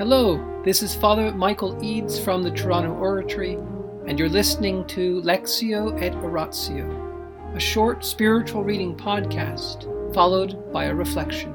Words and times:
Hello, 0.00 0.62
this 0.64 0.82
is 0.82 0.94
Father 0.94 1.30
Michael 1.30 1.76
Eades 1.84 2.18
from 2.18 2.42
the 2.42 2.50
Toronto 2.50 2.94
Oratory, 2.94 3.58
and 4.06 4.18
you're 4.18 4.30
listening 4.30 4.86
to 4.86 5.20
Lectio 5.20 6.00
et 6.00 6.14
Oratio, 6.24 7.52
a 7.54 7.60
short 7.60 8.02
spiritual 8.02 8.64
reading 8.64 8.96
podcast 8.96 9.84
followed 10.14 10.72
by 10.72 10.84
a 10.84 10.94
reflection. 10.94 11.54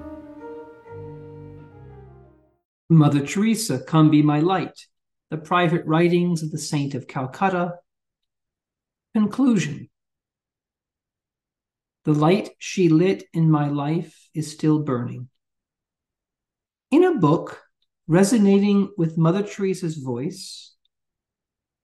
Mother 2.88 3.26
Teresa, 3.26 3.80
Come 3.82 4.12
Be 4.12 4.22
My 4.22 4.42
Light, 4.42 4.80
the 5.32 5.38
private 5.38 5.84
writings 5.88 6.44
of 6.44 6.52
the 6.52 6.60
Saint 6.60 6.94
of 6.94 7.08
Calcutta. 7.08 7.80
Conclusion 9.16 9.90
The 12.04 12.14
light 12.14 12.52
she 12.60 12.90
lit 12.90 13.24
in 13.34 13.50
my 13.50 13.70
life 13.70 14.30
is 14.36 14.52
still 14.52 14.84
burning. 14.84 15.30
In 16.92 17.04
a 17.04 17.16
book 17.16 17.65
resonating 18.08 18.92
with 18.98 19.18
Mother 19.18 19.44
Teresa's 19.44 19.98
voice, 19.98 20.74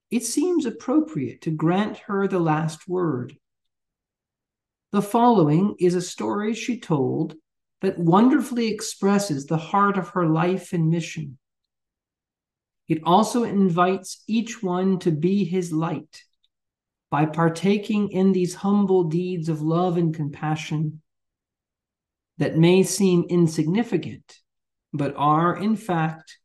it 0.10 0.24
seems 0.24 0.66
appropriate 0.66 1.42
to 1.42 1.52
grant 1.52 1.98
her 2.00 2.28
the 2.28 2.40
last 2.40 2.88
word. 2.88 3.36
The 4.92 5.02
following 5.02 5.76
is 5.80 5.96
a 5.96 6.02
story 6.02 6.54
she 6.54 6.80
told 6.80 7.36
that 7.82 7.98
wonderfully 7.98 8.68
expresses 8.68 9.46
the 9.46 9.58
heart 9.58 9.98
of 9.98 10.10
her 10.10 10.28
life 10.28 10.74
and 10.74 10.90
mission. 10.90 11.38
It 12.88 13.02
also 13.06 13.44
invites 13.44 14.22
each 14.28 14.62
one 14.62 15.00
to 15.00 15.12
be 15.12 15.46
his 15.46 15.72
light 15.72 16.24
by 17.10 17.26
partaking 17.26 18.12
in 18.12 18.34
these 18.34 18.56
humble 18.56 19.06
deeds 19.06 19.50
of 19.50 19.62
love 19.62 19.98
and 19.98 20.14
compassion 20.14 21.02
that 22.38 22.58
may 22.58 22.84
seem 22.84 23.26
insignificant 23.30 24.41
but 24.94 25.16
are, 25.16 25.56
in 25.56 25.76
fact, 25.76 26.38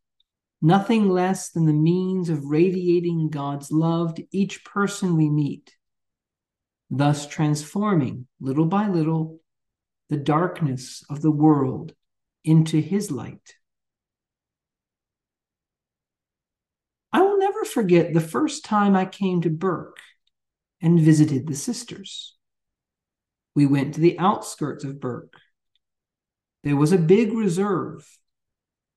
nothing 0.62 1.08
less 1.08 1.50
than 1.50 1.66
the 1.66 1.72
means 1.72 2.28
of 2.28 2.44
radiating 2.44 3.28
God's 3.28 3.70
love 3.70 4.14
to 4.14 4.26
each 4.32 4.64
person 4.64 5.16
we 5.16 5.28
meet, 5.28 5.74
thus 6.90 7.26
transforming, 7.26 8.26
little 8.40 8.66
by 8.66 8.88
little, 8.88 9.40
the 10.08 10.16
darkness 10.16 11.04
of 11.10 11.22
the 11.22 11.30
world 11.30 11.92
into 12.44 12.80
His 12.80 13.10
light. 13.10 13.54
I 17.12 17.22
will 17.22 17.38
never 17.38 17.64
forget 17.64 18.12
the 18.12 18.20
first 18.20 18.64
time 18.64 18.94
I 18.94 19.06
came 19.06 19.40
to 19.42 19.50
Bourke 19.50 19.98
and 20.80 21.00
visited 21.00 21.46
the 21.46 21.54
sisters. 21.54 22.36
We 23.54 23.66
went 23.66 23.94
to 23.94 24.00
the 24.00 24.18
outskirts 24.18 24.84
of 24.84 25.00
Bourke. 25.00 25.32
There 26.62 26.76
was 26.76 26.92
a 26.92 26.98
big 26.98 27.32
reserve 27.32 28.06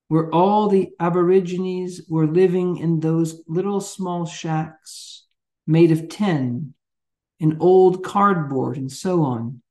where 0.10 0.30
all 0.34 0.68
the 0.68 0.90
Aborigines 1.00 2.02
were 2.10 2.28
living 2.28 2.78
in 2.78 3.00
those 3.00 3.42
little 3.48 3.80
small 3.80 4.26
shacks 4.26 5.28
made 5.66 5.92
of 5.92 6.10
tin 6.10 6.74
and 7.40 7.58
old 7.60 8.04
cardboard 8.04 8.76
and 8.76 8.92
so 8.92 9.24
on. 9.24 9.62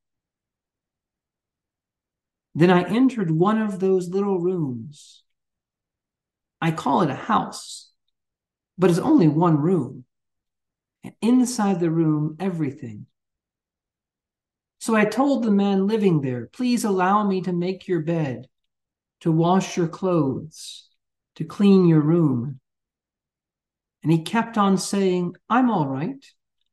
Then 2.55 2.71
I 2.71 2.85
entered 2.85 3.33
one 3.33 3.61
of 3.61 3.81
those 3.81 4.09
little 4.09 4.39
rooms. 4.39 5.25
I 6.61 6.71
call 6.71 7.03
it 7.03 7.11
a 7.11 7.15
house, 7.15 7.91
but 8.79 8.91
it's 8.91 8.99
only 9.01 9.27
one 9.27 9.59
room. 9.59 10.05
And 11.03 11.15
inside 11.21 11.81
the 11.81 11.91
room, 11.91 12.37
everything. 12.39 13.07
So 14.79 14.95
I 14.95 15.05
told 15.05 15.43
the 15.43 15.51
man 15.51 15.89
living 15.89 16.21
there, 16.21 16.47
please 16.47 16.85
allow 16.85 17.27
me 17.27 17.41
to 17.43 17.53
make 17.53 17.89
your 17.89 18.01
bed 18.01 18.47
to 19.21 19.33
wash 19.33 19.77
your 19.77 19.89
clothes, 19.89 20.89
to 21.37 21.45
clean 21.45 21.87
your 21.87 22.01
room. 22.01 22.61
And 24.03 24.13
he 24.13 24.23
kept 24.23 24.57
on 24.57 24.79
saying, 24.79 25.35
I'm 25.49 25.71
all 25.71 25.87
right. 25.87 26.25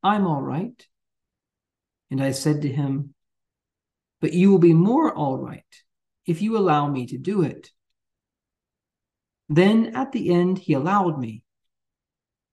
I'm 0.03 0.27
all 0.27 0.41
right. 0.41 0.85
And 2.11 2.21
I 2.21 2.31
said 2.31 2.61
to 2.61 2.69
him, 2.69 3.13
But 4.21 4.33
you 4.33 4.51
will 4.51 4.59
be 4.59 4.73
more 4.73 5.13
all 5.13 5.37
right 5.37 5.63
if 6.25 6.41
you 6.41 6.57
allow 6.57 6.87
me 6.89 7.07
to 7.07 7.17
do 7.17 7.41
it. 7.41 7.71
Then 9.49 9.95
at 9.95 10.11
the 10.11 10.31
end, 10.31 10.59
he 10.59 10.73
allowed 10.73 11.19
me. 11.19 11.43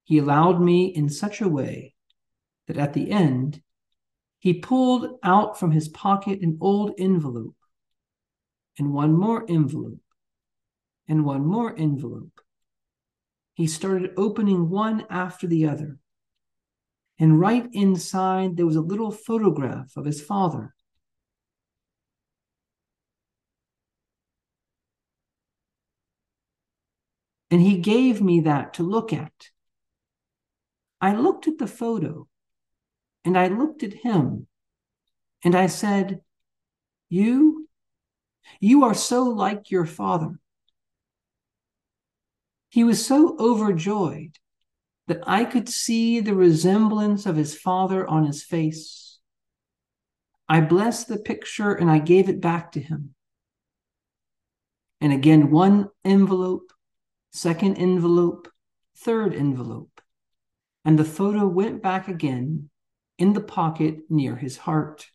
He 0.05 0.19
allowed 0.19 0.61
me 0.61 0.87
in 0.87 1.09
such 1.09 1.41
a 1.41 1.49
way 1.49 1.95
that 2.67 2.77
at 2.77 2.93
the 2.93 3.11
end, 3.11 3.63
he 4.39 4.55
pulled 4.55 5.19
out 5.23 5.59
from 5.59 5.71
his 5.71 5.89
pocket 5.89 6.41
an 6.41 6.59
old 6.61 6.93
envelope 6.99 7.55
and 8.79 8.93
one 8.93 9.13
more 9.13 9.45
envelope, 9.49 10.01
and 11.09 11.25
one 11.25 11.45
more 11.45 11.75
envelope. 11.77 12.41
He 13.55 13.67
started 13.67 14.13
opening 14.17 14.71
one 14.71 15.07
after 15.11 15.47
the 15.47 15.67
other. 15.67 15.99
And 17.19 17.39
right 17.39 17.69
inside, 17.73 18.57
there 18.57 18.67
was 18.67 18.77
a 18.77 18.81
little 18.81 19.11
photograph 19.11 19.97
of 19.97 20.07
his 20.07 20.21
father. 20.21 20.75
And 27.51 27.61
he 27.61 27.77
gave 27.77 28.23
me 28.23 28.41
that 28.41 28.75
to 28.75 28.83
look 28.83 29.13
at. 29.13 29.51
I 31.03 31.15
looked 31.15 31.47
at 31.47 31.59
the 31.59 31.67
photo 31.67 32.27
and 33.25 33.37
I 33.37 33.49
looked 33.49 33.83
at 33.83 33.93
him 33.93 34.47
and 35.45 35.55
I 35.55 35.67
said, 35.67 36.23
You 37.11 37.62
you 38.61 38.85
are 38.85 38.95
so 38.95 39.25
like 39.25 39.71
your 39.71 39.87
father. 39.87 40.39
He 42.69 42.85
was 42.85 43.05
so 43.05 43.37
overjoyed 43.39 44.39
that 45.09 45.23
I 45.27 45.45
could 45.45 45.69
see 45.69 46.21
the 46.21 46.35
resemblance 46.35 47.27
of 47.27 47.37
his 47.37 47.55
father 47.55 48.07
on 48.09 48.25
his 48.25 48.43
face. 48.43 49.19
I 50.49 50.61
blessed 50.61 51.09
the 51.09 51.19
picture 51.19 51.73
and 51.73 51.91
I 51.91 51.99
gave 51.99 52.29
it 52.29 52.41
back 52.41 52.73
to 52.73 52.81
him. 52.81 53.15
And 55.01 55.13
again, 55.13 55.51
one 55.51 55.89
envelope, 56.05 56.73
second 57.33 57.77
envelope, 57.77 58.49
third 58.97 59.35
envelope. 59.35 60.01
And 60.85 60.99
the 60.99 61.05
photo 61.05 61.47
went 61.47 61.83
back 61.83 62.09
again 62.09 62.71
in 63.19 63.33
the 63.33 63.41
pocket 63.41 63.99
near 64.09 64.37
his 64.37 64.57
heart. 64.57 65.07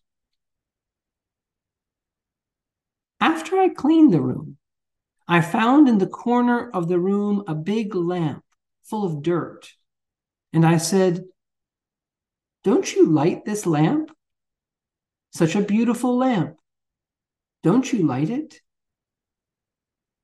After 3.19 3.57
I 3.57 3.69
cleaned 3.69 4.13
the 4.13 4.21
room, 4.21 4.57
I 5.27 5.41
found 5.41 5.89
in 5.89 5.97
the 5.97 6.07
corner 6.07 6.69
of 6.69 6.87
the 6.87 6.99
room 6.99 7.43
a 7.47 7.55
big 7.55 7.95
lamp 7.95 8.43
full 8.83 9.05
of 9.05 9.21
dirt. 9.21 9.69
And 10.53 10.65
I 10.65 10.77
said, 10.77 11.25
Don't 12.63 12.95
you 12.95 13.07
light 13.07 13.43
this 13.43 13.65
lamp? 13.65 14.11
Such 15.33 15.55
a 15.55 15.61
beautiful 15.61 16.17
lamp. 16.17 16.57
Don't 17.63 17.91
you 17.91 18.05
light 18.05 18.29
it? 18.29 18.61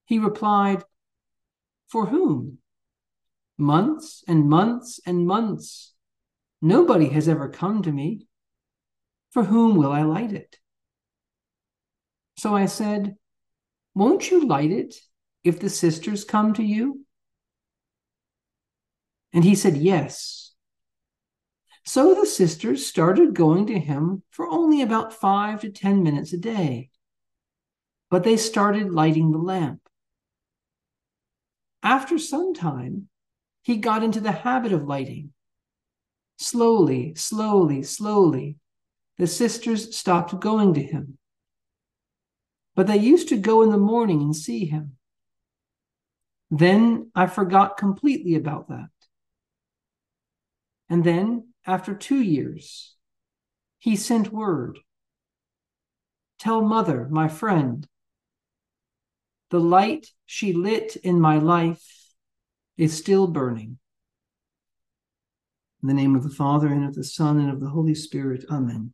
He 0.06 0.20
replied, 0.20 0.84
For 1.90 2.06
whom? 2.06 2.60
Months 3.58 4.24
and 4.28 4.50
months 4.50 5.00
and 5.06 5.28
months. 5.28 5.94
Nobody 6.62 7.10
has 7.10 7.28
ever 7.28 7.50
come 7.50 7.84
to 7.84 7.92
me. 7.92 8.28
For 9.32 9.44
whom 9.44 9.76
will 9.76 9.92
I 9.92 10.04
light 10.04 10.32
it? 10.32 10.60
So 12.44 12.54
I 12.54 12.66
said, 12.66 13.16
Won't 13.96 14.30
you 14.30 14.46
light 14.46 14.70
it 14.70 14.96
if 15.46 15.62
the 15.62 15.70
sisters 15.70 16.26
come 16.26 16.54
to 16.56 16.62
you? 16.62 17.06
And 19.32 19.46
he 19.46 19.56
said, 19.56 19.78
Yes. 19.78 20.52
So 21.86 22.14
the 22.14 22.26
sisters 22.26 22.86
started 22.86 23.34
going 23.34 23.68
to 23.68 23.80
him 23.80 24.24
for 24.30 24.46
only 24.46 24.82
about 24.82 25.14
five 25.14 25.62
to 25.62 25.70
10 25.70 26.04
minutes 26.04 26.34
a 26.34 26.38
day. 26.38 26.90
But 28.10 28.26
they 28.26 28.36
started 28.36 28.92
lighting 28.92 29.32
the 29.32 29.38
lamp. 29.38 29.80
After 31.82 32.18
some 32.20 32.54
time, 32.54 33.08
he 33.62 33.78
got 33.78 34.04
into 34.04 34.20
the 34.20 34.34
habit 34.34 34.74
of 34.74 34.84
lighting. 34.84 35.32
Slowly, 36.40 37.16
slowly, 37.16 37.84
slowly, 37.84 38.58
the 39.18 39.28
sisters 39.28 39.96
stopped 39.96 40.38
going 40.42 40.74
to 40.74 40.84
him 40.84 41.18
but 42.76 42.88
they 42.88 42.98
used 42.98 43.30
to 43.30 43.38
go 43.38 43.62
in 43.62 43.70
the 43.70 43.78
morning 43.78 44.22
and 44.22 44.36
see 44.36 44.66
him. 44.66 44.98
Then 46.50 47.12
I 47.16 47.28
forgot 47.28 47.78
completely 47.78 48.36
about 48.36 48.70
that. 48.70 48.90
And 50.90 51.04
then, 51.04 51.54
after 51.66 51.96
two 51.96 52.22
years, 52.22 52.96
he 53.80 53.96
sent 53.96 54.32
word 54.32 54.80
Tell 56.40 56.62
mother, 56.62 57.08
my 57.10 57.30
friend, 57.30 57.88
the 59.50 59.62
light 59.62 60.08
she 60.26 60.52
lit 60.52 60.98
in 60.98 61.18
my 61.22 61.38
life 61.38 61.86
is 62.76 62.98
still 62.98 63.28
burning. 63.28 63.78
In 65.82 65.88
the 65.88 65.94
name 65.94 66.16
of 66.16 66.24
the 66.24 66.30
Father, 66.30 66.68
and 66.68 66.84
of 66.84 66.96
the 66.96 67.04
Son, 67.04 67.40
and 67.40 67.50
of 67.50 67.62
the 67.62 67.70
Holy 67.70 67.96
Spirit, 67.96 68.44
Amen. 68.52 68.94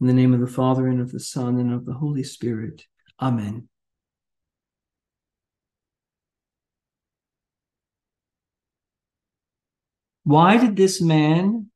In 0.00 0.06
the 0.06 0.12
name 0.12 0.34
of 0.34 0.40
the 0.40 0.46
Father, 0.46 0.86
and 0.86 1.00
of 1.00 1.12
the 1.12 1.20
Son, 1.20 1.58
and 1.58 1.72
of 1.72 1.86
the 1.86 1.94
Holy 1.94 2.24
Spirit. 2.24 2.82
Amen. 3.20 3.68
Why 10.24 10.56
did 10.56 10.76
this 10.76 11.00
man 11.00 11.70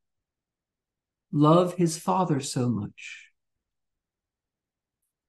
love 1.31 1.75
his 1.75 1.97
father 1.97 2.39
so 2.39 2.67
much? 2.67 3.29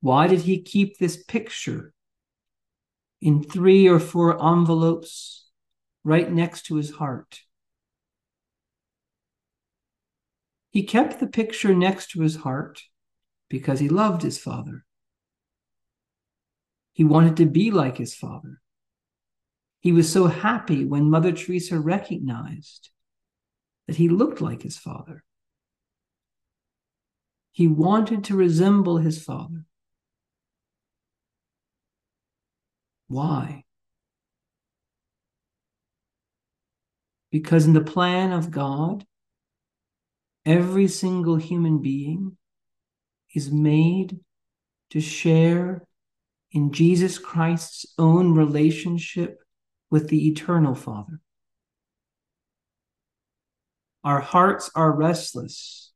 Why 0.00 0.26
did 0.26 0.40
he 0.40 0.62
keep 0.62 0.98
this 0.98 1.22
picture 1.22 1.92
in 3.20 3.42
three 3.42 3.86
or 3.86 4.00
four 4.00 4.42
envelopes 4.42 5.48
right 6.02 6.32
next 6.32 6.62
to 6.66 6.76
his 6.76 6.92
heart? 6.92 7.40
He 10.70 10.84
kept 10.84 11.18
the 11.18 11.26
picture 11.26 11.74
next 11.74 12.10
to 12.10 12.22
his 12.22 12.36
heart 12.36 12.82
because 13.48 13.80
he 13.80 13.88
loved 13.88 14.22
his 14.22 14.38
father. 14.38 14.84
He 16.92 17.04
wanted 17.04 17.36
to 17.38 17.46
be 17.46 17.70
like 17.70 17.96
his 17.96 18.14
father. 18.14 18.60
He 19.80 19.92
was 19.92 20.12
so 20.12 20.26
happy 20.26 20.84
when 20.84 21.10
Mother 21.10 21.32
Teresa 21.32 21.80
recognized 21.80 22.90
that 23.86 23.96
he 23.96 24.08
looked 24.08 24.40
like 24.40 24.62
his 24.62 24.76
father. 24.76 25.24
He 27.50 27.66
wanted 27.66 28.24
to 28.24 28.36
resemble 28.36 28.98
his 28.98 29.22
father. 29.22 29.64
Why? 33.08 33.64
Because 37.32 37.66
in 37.66 37.72
the 37.72 37.80
plan 37.80 38.30
of 38.32 38.50
God, 38.50 39.04
every 40.44 40.88
single 40.88 41.36
human 41.36 41.80
being 41.80 42.36
is 43.34 43.50
made 43.50 44.18
to 44.90 45.00
share 45.00 45.86
in 46.52 46.72
Jesus 46.72 47.18
Christ's 47.18 47.86
own 47.98 48.34
relationship 48.34 49.38
with 49.90 50.08
the 50.08 50.28
eternal 50.28 50.74
Father. 50.74 51.20
Our 54.02 54.20
hearts 54.20 54.70
are 54.74 54.92
restless 54.92 55.92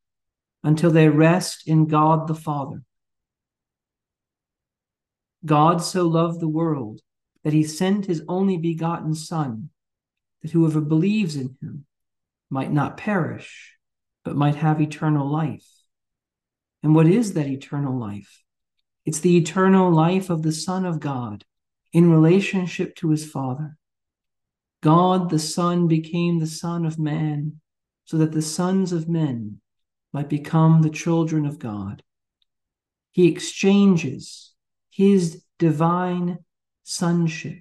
until 0.63 0.91
they 0.91 1.09
rest 1.09 1.67
in 1.67 1.87
God 1.87 2.27
the 2.27 2.35
Father. 2.35 2.83
God 5.45 5.81
so 5.81 6.07
loved 6.07 6.39
the 6.39 6.47
world 6.47 7.01
that 7.43 7.53
he 7.53 7.63
sent 7.63 8.05
his 8.05 8.23
only 8.27 8.57
begotten 8.57 9.13
Son, 9.13 9.69
that 10.41 10.51
whoever 10.51 10.81
believes 10.81 11.35
in 11.35 11.55
him 11.61 11.85
might 12.49 12.71
not 12.71 12.97
perish, 12.97 13.74
but 14.25 14.35
might 14.35 14.55
have 14.55 14.81
eternal 14.81 15.29
life. 15.29 15.69
And 16.83 16.93
what 16.93 17.07
is 17.07 17.33
that 17.33 17.47
eternal 17.47 17.97
life? 17.97 18.43
It's 19.05 19.19
the 19.19 19.37
eternal 19.37 19.91
life 19.91 20.29
of 20.29 20.41
the 20.41 20.51
Son 20.51 20.85
of 20.85 20.99
God 20.99 21.45
in 21.93 22.11
relationship 22.11 22.95
to 22.95 23.11
his 23.11 23.29
Father. 23.29 23.77
God 24.81 25.29
the 25.29 25.39
Son 25.39 25.87
became 25.87 26.39
the 26.39 26.47
Son 26.47 26.85
of 26.85 26.99
man 26.99 27.61
so 28.03 28.17
that 28.17 28.33
the 28.33 28.41
sons 28.41 28.91
of 28.91 29.07
men 29.07 29.61
might 30.11 30.29
become 30.29 30.81
the 30.81 30.89
children 30.89 31.45
of 31.45 31.59
God. 31.59 32.03
He 33.11 33.27
exchanges 33.27 34.53
his 34.89 35.43
divine 35.59 36.39
sonship, 36.83 37.59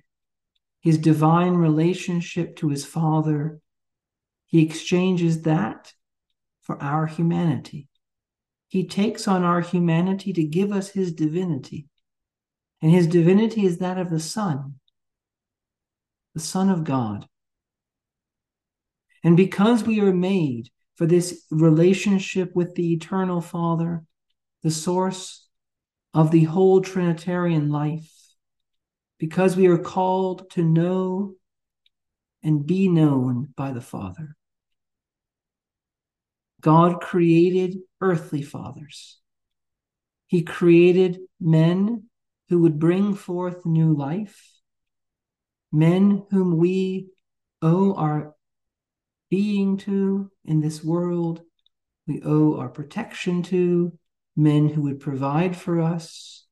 his 0.80 0.98
divine 0.98 1.54
relationship 1.54 2.56
to 2.56 2.68
his 2.70 2.84
Father. 2.84 3.60
He 4.46 4.62
exchanges 4.62 5.42
that 5.42 5.92
for 6.64 6.82
our 6.82 7.06
humanity. 7.06 7.88
He 8.68 8.86
takes 8.86 9.28
on 9.28 9.44
our 9.44 9.60
humanity 9.60 10.32
to 10.32 10.42
give 10.42 10.72
us 10.72 10.88
his 10.88 11.12
divinity. 11.12 11.86
And 12.82 12.90
his 12.90 13.06
divinity 13.06 13.64
is 13.64 13.78
that 13.78 13.98
of 13.98 14.10
the 14.10 14.20
Son, 14.20 14.74
the 16.34 16.40
Son 16.40 16.68
of 16.68 16.84
God. 16.84 17.28
And 19.22 19.36
because 19.36 19.84
we 19.84 20.00
are 20.00 20.12
made 20.12 20.70
for 20.96 21.06
this 21.06 21.44
relationship 21.50 22.54
with 22.54 22.74
the 22.74 22.92
eternal 22.92 23.40
Father, 23.40 24.04
the 24.62 24.70
source 24.70 25.48
of 26.12 26.30
the 26.30 26.44
whole 26.44 26.80
Trinitarian 26.80 27.70
life, 27.70 28.10
because 29.18 29.56
we 29.56 29.66
are 29.66 29.78
called 29.78 30.50
to 30.50 30.62
know 30.62 31.34
and 32.42 32.66
be 32.66 32.88
known 32.88 33.48
by 33.56 33.72
the 33.72 33.80
Father. 33.80 34.36
God 36.64 37.02
created 37.02 37.80
earthly 38.00 38.40
fathers. 38.40 39.18
He 40.28 40.42
created 40.42 41.18
men 41.38 42.04
who 42.48 42.60
would 42.60 42.78
bring 42.78 43.14
forth 43.14 43.66
new 43.66 43.94
life, 43.94 44.40
men 45.70 46.24
whom 46.30 46.56
we 46.56 47.08
owe 47.60 47.92
our 47.94 48.34
being 49.28 49.76
to 49.78 50.30
in 50.46 50.62
this 50.62 50.82
world. 50.82 51.42
We 52.06 52.22
owe 52.24 52.56
our 52.56 52.70
protection 52.70 53.42
to 53.44 53.98
men 54.34 54.70
who 54.70 54.80
would 54.82 55.00
provide 55.00 55.54
for 55.54 55.82
us, 55.82 56.46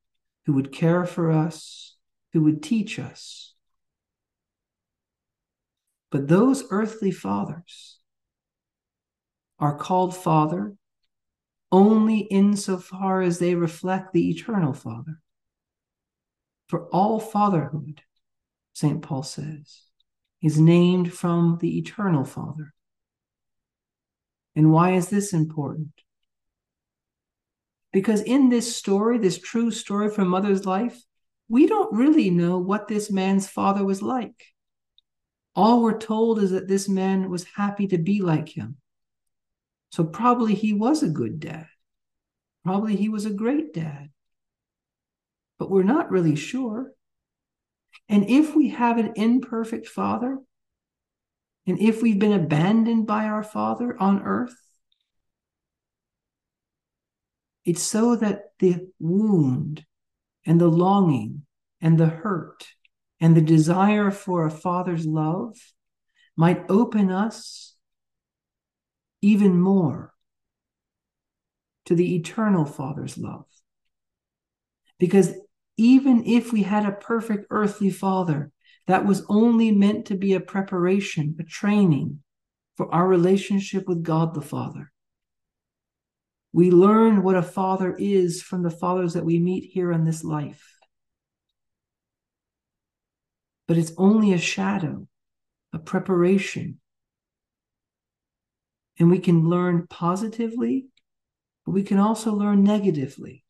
who 0.44 0.52
would 0.52 0.72
care 0.72 1.06
for 1.06 1.30
us, 1.30 1.96
who 2.34 2.42
would 2.42 2.62
teach 2.62 2.98
us. 2.98 3.54
But 6.10 6.28
those 6.28 6.64
earthly 6.68 7.12
fathers 7.12 7.98
are 9.62 9.76
called 9.76 10.14
Father 10.14 10.74
only 11.70 12.18
insofar 12.18 13.22
as 13.22 13.38
they 13.38 13.54
reflect 13.54 14.12
the 14.12 14.28
eternal 14.28 14.72
Father. 14.72 15.20
For 16.66 16.88
all 16.88 17.20
fatherhood, 17.20 18.02
St. 18.74 19.00
Paul 19.00 19.22
says, 19.22 19.82
is 20.42 20.58
named 20.58 21.14
from 21.14 21.58
the 21.60 21.78
eternal 21.78 22.24
Father. 22.24 22.74
And 24.56 24.72
why 24.72 24.94
is 24.94 25.08
this 25.08 25.32
important? 25.32 25.92
Because 27.92 28.20
in 28.22 28.48
this 28.48 28.74
story, 28.74 29.16
this 29.18 29.38
true 29.38 29.70
story 29.70 30.10
from 30.10 30.26
Mother's 30.26 30.66
life, 30.66 31.00
we 31.48 31.68
don't 31.68 31.96
really 31.96 32.30
know 32.30 32.58
what 32.58 32.88
this 32.88 33.12
man's 33.12 33.48
father 33.48 33.84
was 33.84 34.02
like. 34.02 34.44
All 35.54 35.82
we're 35.82 35.98
told 35.98 36.40
is 36.40 36.50
that 36.50 36.66
this 36.66 36.88
man 36.88 37.30
was 37.30 37.44
happy 37.44 37.86
to 37.88 37.98
be 37.98 38.22
like 38.22 38.48
him. 38.48 38.78
So 39.92 40.04
probably 40.04 40.54
he 40.54 40.72
was 40.72 41.02
a 41.02 41.08
good 41.08 41.38
dad. 41.38 41.66
Probably 42.64 42.96
he 42.96 43.08
was 43.08 43.26
a 43.26 43.30
great 43.30 43.74
dad. 43.74 44.10
But 45.58 45.70
we're 45.70 45.82
not 45.82 46.10
really 46.10 46.36
sure. 46.36 46.92
And 48.08 48.28
if 48.28 48.56
we 48.56 48.70
have 48.70 48.98
an 48.98 49.12
imperfect 49.16 49.86
father, 49.86 50.38
and 51.66 51.78
if 51.78 52.02
we've 52.02 52.18
been 52.18 52.32
abandoned 52.32 53.06
by 53.06 53.26
our 53.26 53.42
father 53.42 53.96
on 54.00 54.22
earth, 54.22 54.56
it's 57.64 57.82
so 57.82 58.16
that 58.16 58.44
the 58.58 58.88
wound 58.98 59.84
and 60.44 60.60
the 60.60 60.68
longing 60.68 61.46
and 61.80 61.98
the 61.98 62.06
hurt 62.06 62.66
and 63.20 63.36
the 63.36 63.42
desire 63.42 64.10
for 64.10 64.44
a 64.44 64.50
father's 64.50 65.06
love 65.06 65.56
might 66.36 66.64
open 66.68 67.10
us 67.10 67.71
even 69.22 69.58
more 69.58 70.12
to 71.86 71.94
the 71.94 72.16
eternal 72.16 72.64
father's 72.64 73.16
love. 73.16 73.46
Because 74.98 75.32
even 75.76 76.24
if 76.26 76.52
we 76.52 76.62
had 76.62 76.84
a 76.84 76.92
perfect 76.92 77.46
earthly 77.50 77.90
father, 77.90 78.52
that 78.86 79.06
was 79.06 79.24
only 79.28 79.70
meant 79.70 80.06
to 80.06 80.16
be 80.16 80.34
a 80.34 80.40
preparation, 80.40 81.36
a 81.38 81.44
training 81.44 82.22
for 82.76 82.92
our 82.94 83.06
relationship 83.06 83.86
with 83.86 84.02
God 84.02 84.34
the 84.34 84.42
Father. 84.42 84.90
We 86.52 86.70
learn 86.70 87.22
what 87.22 87.36
a 87.36 87.42
father 87.42 87.96
is 87.98 88.42
from 88.42 88.62
the 88.62 88.70
fathers 88.70 89.14
that 89.14 89.24
we 89.24 89.38
meet 89.38 89.70
here 89.72 89.90
in 89.92 90.04
this 90.04 90.22
life. 90.22 90.78
But 93.66 93.78
it's 93.78 93.92
only 93.96 94.32
a 94.34 94.38
shadow, 94.38 95.08
a 95.72 95.78
preparation. 95.78 96.78
And 99.02 99.10
we 99.10 99.18
can 99.18 99.50
learn 99.50 99.86
positively, 99.88 100.86
but 101.66 101.72
we 101.72 101.82
can 101.82 101.98
also 101.98 102.32
learn 102.32 102.62
negatively. 102.62 103.44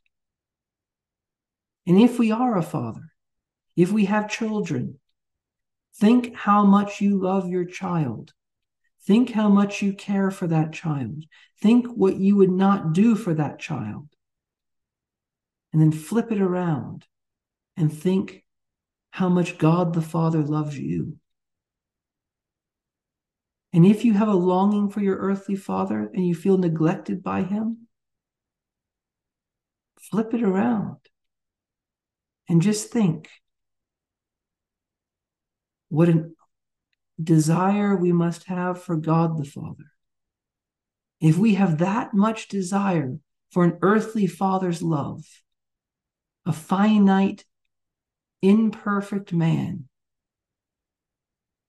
And 1.86 2.00
if 2.00 2.18
we 2.18 2.32
are 2.32 2.56
a 2.56 2.62
father, 2.62 3.12
if 3.76 3.92
we 3.92 4.06
have 4.06 4.28
children, 4.28 4.98
Think 5.94 6.34
how 6.34 6.64
much 6.64 7.00
you 7.00 7.20
love 7.20 7.48
your 7.48 7.64
child. 7.64 8.32
Think 9.04 9.30
how 9.30 9.48
much 9.48 9.82
you 9.82 9.92
care 9.92 10.30
for 10.30 10.46
that 10.46 10.72
child. 10.72 11.24
Think 11.60 11.86
what 11.86 12.16
you 12.16 12.36
would 12.36 12.50
not 12.50 12.92
do 12.92 13.14
for 13.14 13.34
that 13.34 13.58
child. 13.58 14.08
And 15.72 15.80
then 15.80 15.92
flip 15.92 16.32
it 16.32 16.40
around 16.40 17.06
and 17.76 17.92
think 17.92 18.44
how 19.10 19.28
much 19.28 19.58
God 19.58 19.92
the 19.92 20.02
Father 20.02 20.42
loves 20.42 20.78
you. 20.78 21.18
And 23.72 23.86
if 23.86 24.04
you 24.04 24.12
have 24.12 24.28
a 24.28 24.34
longing 24.34 24.90
for 24.90 25.00
your 25.00 25.16
earthly 25.16 25.56
father 25.56 26.10
and 26.12 26.26
you 26.26 26.34
feel 26.34 26.58
neglected 26.58 27.22
by 27.22 27.42
him, 27.42 27.88
flip 29.98 30.34
it 30.34 30.42
around 30.42 30.98
and 32.48 32.60
just 32.60 32.90
think 32.90 33.28
what 35.88 36.08
a 36.08 36.30
desire 37.22 37.96
we 37.96 38.12
must 38.12 38.44
have 38.44 38.82
for 38.82 38.96
God 38.96 39.38
the 39.38 39.44
Father. 39.44 39.92
If 41.20 41.38
we 41.38 41.54
have 41.54 41.78
that 41.78 42.14
much 42.14 42.48
desire 42.48 43.18
for 43.50 43.64
an 43.64 43.78
earthly 43.80 44.26
father's 44.26 44.82
love, 44.82 45.24
a 46.44 46.52
finite, 46.52 47.44
imperfect 48.40 49.32
man, 49.32 49.88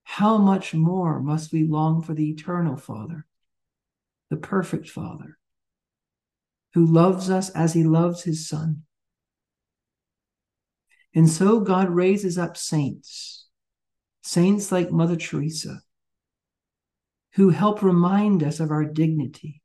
how 0.03 0.37
much 0.37 0.73
more 0.73 1.19
must 1.21 1.51
we 1.51 1.63
long 1.63 2.01
for 2.01 2.13
the 2.13 2.29
eternal 2.29 2.75
Father, 2.75 3.25
the 4.29 4.37
perfect 4.37 4.89
Father, 4.89 5.37
who 6.73 6.85
loves 6.85 7.29
us 7.29 7.49
as 7.49 7.73
he 7.73 7.83
loves 7.83 8.23
his 8.23 8.47
Son? 8.47 8.83
And 11.15 11.29
so 11.29 11.59
God 11.59 11.89
raises 11.89 12.37
up 12.37 12.57
saints, 12.57 13.47
saints 14.23 14.71
like 14.71 14.91
Mother 14.91 15.15
Teresa, 15.15 15.81
who 17.33 17.49
help 17.49 17.81
remind 17.81 18.43
us 18.43 18.59
of 18.59 18.71
our 18.71 18.85
dignity, 18.85 19.61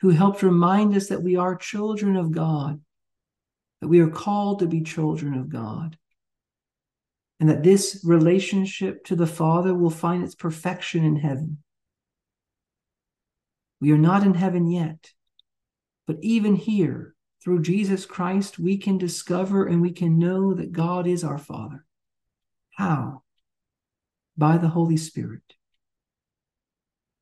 who 0.00 0.10
helped 0.10 0.42
remind 0.42 0.94
us 0.96 1.08
that 1.08 1.22
we 1.22 1.36
are 1.36 1.56
children 1.56 2.16
of 2.16 2.32
God, 2.32 2.80
that 3.80 3.88
we 3.88 4.00
are 4.00 4.10
called 4.10 4.60
to 4.60 4.66
be 4.66 4.82
children 4.82 5.34
of 5.34 5.48
God, 5.48 5.96
and 7.40 7.48
that 7.48 7.62
this 7.62 8.02
relationship 8.04 9.04
to 9.04 9.14
the 9.14 9.26
Father 9.26 9.74
will 9.74 9.90
find 9.90 10.24
its 10.24 10.34
perfection 10.34 11.04
in 11.04 11.16
heaven. 11.16 11.58
We 13.80 13.92
are 13.92 13.98
not 13.98 14.24
in 14.24 14.34
heaven 14.34 14.66
yet, 14.66 15.12
but 16.06 16.16
even 16.20 16.56
here, 16.56 17.14
through 17.42 17.62
Jesus 17.62 18.04
Christ, 18.04 18.58
we 18.58 18.76
can 18.76 18.98
discover 18.98 19.66
and 19.66 19.80
we 19.80 19.92
can 19.92 20.18
know 20.18 20.52
that 20.54 20.72
God 20.72 21.06
is 21.06 21.22
our 21.22 21.38
Father. 21.38 21.84
How? 22.74 23.22
By 24.36 24.58
the 24.58 24.68
Holy 24.68 24.96
Spirit. 24.96 25.54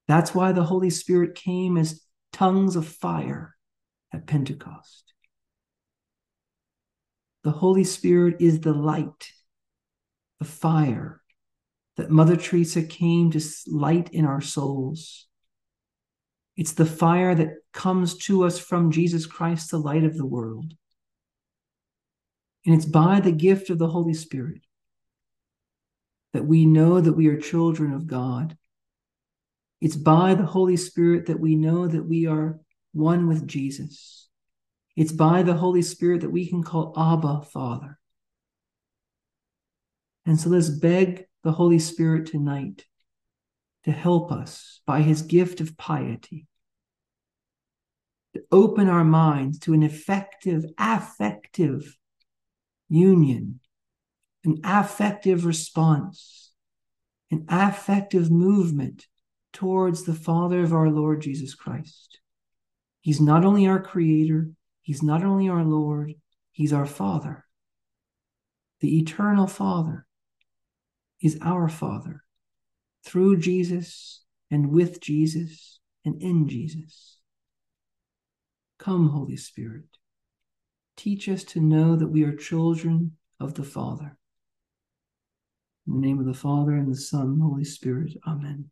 That's 0.08 0.34
why 0.34 0.52
the 0.52 0.64
Holy 0.64 0.90
Spirit 0.90 1.34
came 1.34 1.76
as 1.76 2.02
tongues 2.32 2.76
of 2.76 2.86
fire 2.86 3.54
at 4.12 4.26
Pentecost. 4.26 5.12
The 7.44 7.50
Holy 7.50 7.84
Spirit 7.84 8.36
is 8.40 8.60
the 8.60 8.72
light 8.72 9.30
the 10.38 10.44
fire 10.44 11.22
that 11.96 12.10
Mother 12.10 12.36
Teresa 12.36 12.82
came 12.82 13.30
to 13.30 13.40
light 13.66 14.10
in 14.10 14.24
our 14.24 14.40
souls. 14.40 15.26
It's 16.56 16.72
the 16.72 16.86
fire 16.86 17.34
that 17.34 17.54
comes 17.72 18.16
to 18.26 18.44
us 18.44 18.58
from 18.58 18.90
Jesus 18.90 19.26
Christ, 19.26 19.70
the 19.70 19.78
light 19.78 20.04
of 20.04 20.16
the 20.16 20.26
world. 20.26 20.74
And 22.64 22.74
it's 22.74 22.84
by 22.84 23.20
the 23.20 23.32
gift 23.32 23.70
of 23.70 23.78
the 23.78 23.88
Holy 23.88 24.14
Spirit 24.14 24.62
that 26.32 26.46
we 26.46 26.66
know 26.66 27.00
that 27.00 27.12
we 27.12 27.28
are 27.28 27.38
children 27.38 27.92
of 27.92 28.06
God. 28.06 28.56
It's 29.80 29.96
by 29.96 30.34
the 30.34 30.44
Holy 30.44 30.76
Spirit 30.76 31.26
that 31.26 31.40
we 31.40 31.54
know 31.54 31.86
that 31.86 32.04
we 32.04 32.26
are 32.26 32.58
one 32.92 33.28
with 33.28 33.46
Jesus. 33.46 34.28
It's 34.96 35.12
by 35.12 35.42
the 35.42 35.54
Holy 35.54 35.82
Spirit 35.82 36.22
that 36.22 36.32
we 36.32 36.46
can 36.46 36.62
call 36.62 36.94
Abba, 36.96 37.42
Father. 37.42 37.98
And 40.26 40.40
so 40.40 40.50
let's 40.50 40.68
beg 40.68 41.26
the 41.44 41.52
Holy 41.52 41.78
Spirit 41.78 42.26
tonight 42.26 42.84
to 43.84 43.92
help 43.92 44.32
us 44.32 44.80
by 44.84 45.02
his 45.02 45.22
gift 45.22 45.60
of 45.60 45.76
piety, 45.76 46.48
to 48.34 48.42
open 48.50 48.88
our 48.88 49.04
minds 49.04 49.60
to 49.60 49.72
an 49.72 49.84
effective, 49.84 50.64
affective 50.76 51.96
union, 52.88 53.60
an 54.44 54.58
affective 54.64 55.46
response, 55.46 56.52
an 57.30 57.44
affective 57.48 58.28
movement 58.28 59.06
towards 59.52 60.02
the 60.02 60.14
Father 60.14 60.60
of 60.62 60.74
our 60.74 60.90
Lord 60.90 61.20
Jesus 61.20 61.54
Christ. 61.54 62.18
He's 63.00 63.20
not 63.20 63.44
only 63.44 63.68
our 63.68 63.80
Creator, 63.80 64.50
He's 64.82 65.02
not 65.02 65.22
only 65.22 65.48
our 65.48 65.64
Lord, 65.64 66.14
He's 66.50 66.72
our 66.72 66.86
Father, 66.86 67.44
the 68.80 68.98
eternal 68.98 69.46
Father 69.46 70.05
is 71.22 71.38
our 71.42 71.68
Father 71.68 72.22
through 73.04 73.38
Jesus 73.38 74.22
and 74.50 74.70
with 74.70 75.00
Jesus 75.00 75.80
and 76.04 76.20
in 76.22 76.48
Jesus. 76.48 77.18
Come, 78.78 79.08
Holy 79.08 79.36
Spirit, 79.36 79.84
teach 80.96 81.28
us 81.28 81.44
to 81.44 81.60
know 81.60 81.96
that 81.96 82.08
we 82.08 82.24
are 82.24 82.34
children 82.34 83.12
of 83.40 83.54
the 83.54 83.64
Father. 83.64 84.16
In 85.86 86.00
the 86.00 86.06
name 86.06 86.18
of 86.18 86.26
the 86.26 86.34
Father 86.34 86.72
and 86.72 86.90
the 86.90 86.96
Son 86.96 87.38
Holy 87.40 87.64
Spirit, 87.64 88.12
Amen. 88.26 88.70